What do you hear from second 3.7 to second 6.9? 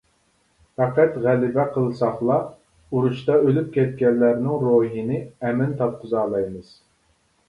كەتكەنلەرنىڭ روھىنى ئەمىن تاپقۇزالايمىز.